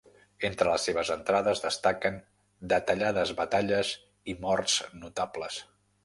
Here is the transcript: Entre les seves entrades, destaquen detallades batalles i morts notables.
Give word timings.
Entre 0.47 0.67
les 0.69 0.85
seves 0.87 1.09
entrades, 1.15 1.59
destaquen 1.65 2.15
detallades 2.73 3.33
batalles 3.41 3.91
i 4.33 4.35
morts 4.47 4.79
notables. 5.03 5.59